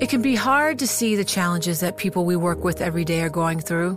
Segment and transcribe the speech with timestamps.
[0.00, 3.20] It can be hard to see the challenges that people we work with every day
[3.20, 3.96] are going through.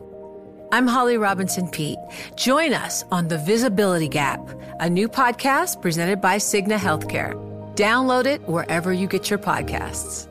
[0.72, 1.98] I'm Holly Robinson Peete.
[2.36, 4.40] Join us on The Visibility Gap,
[4.80, 7.34] a new podcast presented by Cigna Healthcare.
[7.76, 10.28] Download it wherever you get your podcasts.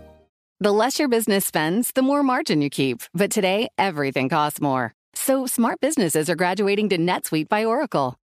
[0.60, 3.02] The less your business spends, the more margin you keep.
[3.12, 4.94] But today, everything costs more.
[5.14, 8.14] So smart businesses are graduating to NetSuite by Oracle.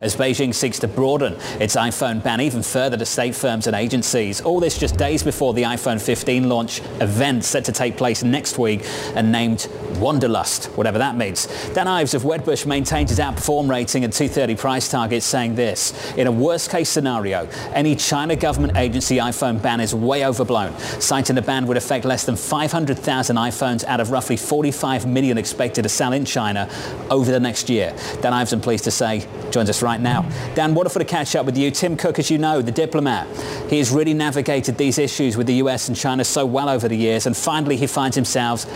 [0.00, 4.40] as Beijing seeks to broaden its iPhone ban even further to state firms and agencies.
[4.40, 8.58] All this just days before the iPhone 15 launch event set to take place next
[8.58, 8.82] week
[9.16, 11.48] and named Wonderlust, whatever that means.
[11.74, 16.14] Dan Ives of Wedbush maintained his outperform rating and 230 price target saying this.
[16.14, 21.34] In a worst case scenario, any China government agency iPhone ban is way overblown, citing
[21.34, 25.88] the ban would affect less than 500,000 iPhones out of roughly 45 million expected to
[25.88, 26.70] sell in China
[27.10, 27.96] over the next year.
[28.20, 30.22] Dan Ives, I'm pleased to say, joins us right now.
[30.54, 31.70] Dan, wonderful to catch up with you.
[31.70, 33.26] Tim Cook, as you know, the diplomat,
[33.70, 36.96] he has really navigated these issues with the US and China so well over the
[36.96, 38.66] years, and finally he finds himself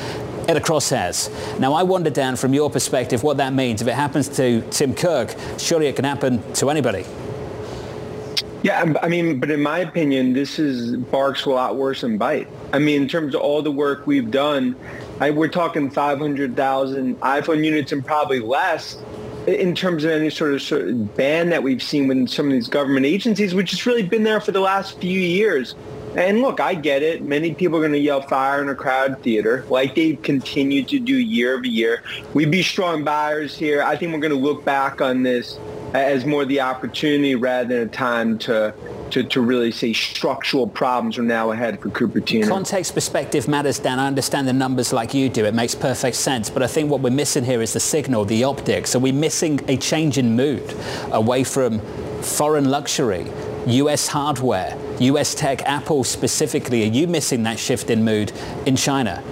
[0.49, 1.31] at a crosshairs.
[1.59, 3.83] Now, I wonder, Dan, from your perspective, what that means.
[3.83, 7.05] If it happens to Tim Cook, surely it can happen to anybody.
[8.63, 12.17] Yeah, um, I mean, but in my opinion, this is barks a lot worse than
[12.17, 12.47] bite.
[12.73, 14.77] I mean, in terms of all the work we've done,
[15.21, 18.99] I, we're talking 500,000 iPhone units and probably less
[19.47, 22.53] in terms of any sort of, sort of ban that we've seen with some of
[22.53, 25.75] these government agencies, which has really been there for the last few years.
[26.17, 27.23] And look, I get it.
[27.23, 30.99] Many people are going to yell fire in a crowd theater, like they've continued to
[30.99, 32.03] do year over year.
[32.35, 33.83] We'd be strong buyers here.
[33.83, 35.59] I think we're going to look back on this
[35.95, 38.75] as more the opportunity rather than a time to
[39.13, 42.49] to, to really say structural problems are now ahead for Cupertino.
[42.49, 43.99] Context perspective matters, Dan.
[43.99, 45.45] I understand the numbers like you do.
[45.45, 46.49] It makes perfect sense.
[46.49, 48.97] But I think what we're missing here is the signal, the optics.
[48.97, 50.75] Are we missing a change in mood
[51.11, 51.81] away from
[52.23, 53.27] foreign luxury,
[53.67, 56.83] US hardware, US tech, Apple specifically?
[56.85, 58.33] Are you missing that shift in mood
[58.65, 59.23] in China?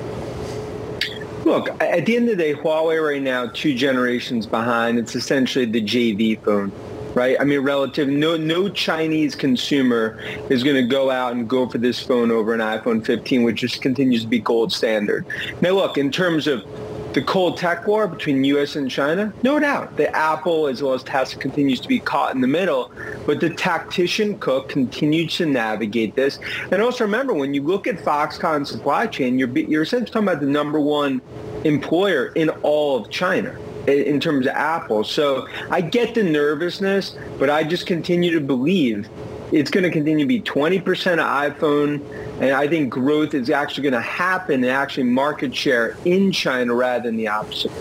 [1.46, 4.98] Look, at the end of the day, Huawei right now, two generations behind.
[4.98, 6.70] It's essentially the JV phone
[7.14, 7.36] right?
[7.40, 11.78] I mean, relative, no, no Chinese consumer is going to go out and go for
[11.78, 15.26] this phone over an iPhone 15, which just continues to be gold standard.
[15.60, 16.64] Now, look, in terms of
[17.12, 18.76] the cold tech war between U.S.
[18.76, 19.96] and China, no doubt.
[19.96, 22.92] The Apple as well as Tesla continues to be caught in the middle,
[23.26, 26.38] but the tactician Cook continues to navigate this.
[26.70, 30.40] And also remember, when you look at Foxconn supply chain, you're, you're essentially talking about
[30.40, 31.20] the number one
[31.64, 35.04] employer in all of China in terms of Apple.
[35.04, 39.08] So I get the nervousness, but I just continue to believe
[39.52, 40.78] it's going to continue to be 20%
[41.14, 42.00] of iPhone.
[42.40, 46.74] And I think growth is actually going to happen and actually market share in China
[46.74, 47.72] rather than the opposite.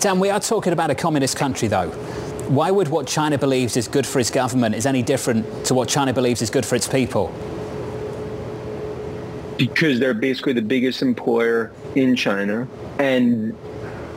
[0.00, 1.90] Dan, we are talking about a communist country, though.
[2.48, 5.88] Why would what China believes is good for its government is any different to what
[5.88, 7.32] China believes is good for its people?
[9.58, 12.66] Because they're basically the biggest employer in China.
[12.98, 13.54] And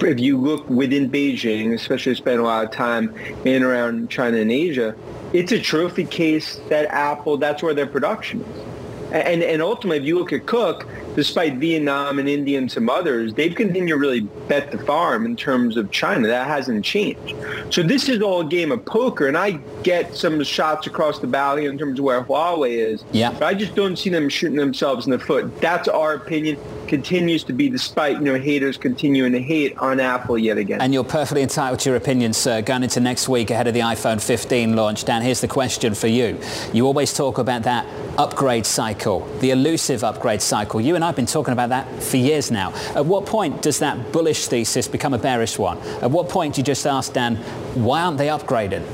[0.03, 4.51] if you look within Beijing, especially spend a lot of time in around China and
[4.51, 4.95] Asia,
[5.34, 8.66] it's a trophy case that Apple, that's where their production is.
[9.12, 13.33] And, and ultimately, if you look at Cook, despite Vietnam and India and some others,
[13.33, 16.27] they've continued to really bet the farm in terms of China.
[16.27, 17.35] That hasn't changed.
[17.69, 19.51] So this is all a game of poker, and I
[19.83, 23.03] get some shots across the valley in terms of where Huawei is.
[23.11, 23.31] Yeah.
[23.31, 25.59] But I just don't see them shooting themselves in the foot.
[25.61, 26.57] That's our opinion.
[26.88, 30.81] Continues to be, despite you know haters continuing to hate on Apple yet again.
[30.81, 32.61] And you're perfectly entitled to your opinion, sir.
[32.61, 35.21] Going into next week ahead of the iPhone 15 launch, Dan.
[35.21, 36.38] Here's the question for you.
[36.73, 37.85] You always talk about that
[38.17, 40.81] upgrade cycle, the elusive upgrade cycle.
[40.81, 42.73] You and I have been talking about that for years now.
[42.95, 45.78] At what point does that bullish thesis become a bearish one?
[46.01, 47.38] At what point do you just ask, Dan,
[47.75, 48.85] why aren't they upgrading?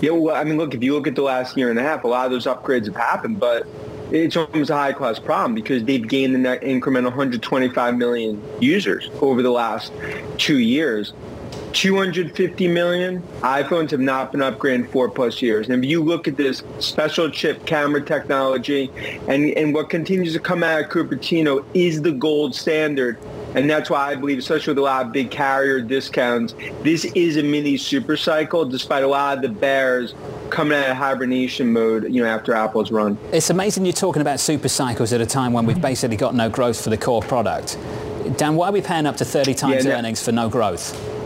[0.00, 2.04] Yeah, well, I mean, look, if you look at the last year and a half,
[2.04, 3.66] a lot of those upgrades have happened, but
[4.12, 9.42] it's almost a high-class problem because they've gained in that incremental 125 million users over
[9.42, 9.92] the last
[10.38, 11.12] two years.
[11.72, 15.68] 250 million iPhones have not been upgraded in four plus years.
[15.68, 18.90] And if you look at this special chip camera technology
[19.28, 23.18] and, and what continues to come out of Cupertino is the gold standard.
[23.54, 27.36] And that's why I believe, especially with a lot of big carrier discounts, this is
[27.36, 30.14] a mini super cycle despite a lot of the bears
[30.50, 33.18] coming out of hibernation mode, you know, after Apple's run.
[33.32, 36.48] It's amazing you're talking about super cycles at a time when we've basically got no
[36.48, 37.78] growth for the core product.
[38.36, 41.17] Dan, why are we paying up to 30 times yeah, earnings for no growth?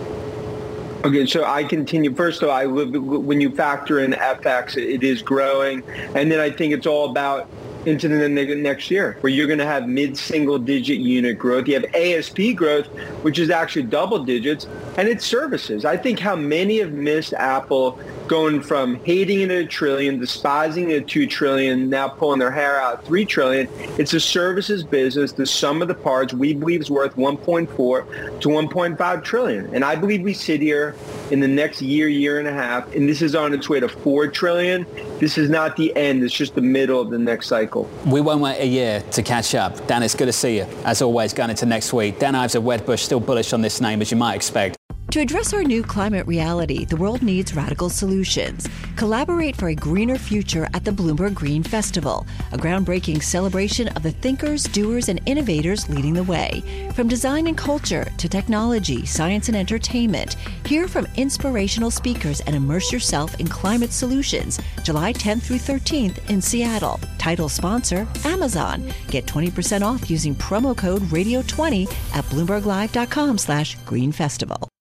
[1.05, 2.15] Okay, so I continue.
[2.15, 5.83] First of all, I when you factor in FX, it is growing,
[6.15, 7.49] and then I think it's all about
[7.87, 11.67] into the next year, where you're going to have mid-single digit unit growth.
[11.67, 12.87] You have ASP growth,
[13.23, 15.85] which is actually double digits, and it's services.
[15.85, 17.99] I think how many have missed Apple
[18.29, 22.51] going from hating it at a trillion, despising it at two trillion, now pulling their
[22.51, 23.69] hair out three trillion.
[23.99, 25.33] It's a services business.
[25.33, 29.75] The sum of the parts we believe is worth 1.4 to 1.5 trillion.
[29.75, 30.95] And I believe we sit here
[31.31, 33.89] in the next year, year and a half, and this is on its way to
[33.89, 34.87] 4 trillion.
[35.19, 36.23] This is not the end.
[36.23, 37.72] It's just the middle of the next cycle.
[38.07, 39.87] We won't wait a year to catch up.
[39.87, 40.67] Dan, it's good to see you.
[40.85, 42.19] As always, going into next week.
[42.19, 44.77] Dan Ives of Wedbush, still bullish on this name, as you might expect.
[45.13, 48.67] To address our new climate reality, the world needs radical solutions.
[48.97, 54.11] Collaborate for a greener future at the Bloomberg Green Festival, a groundbreaking celebration of the
[54.11, 56.63] thinkers, doers, and innovators leading the way.
[56.95, 62.91] From design and culture to technology, science, and entertainment, hear from inspirational speakers and immerse
[62.91, 64.59] yourself in climate solutions.
[64.83, 66.99] July 10th through 13th in Seattle.
[67.23, 68.83] Title sponsor Amazon.
[69.09, 74.72] Get 20% off using promo code Radio20 at BloombergLive.com/slash Green Festival.